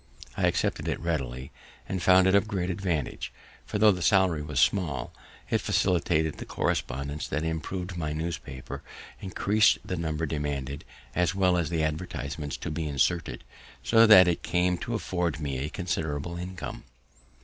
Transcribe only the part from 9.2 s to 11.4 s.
increas'd the number demanded, as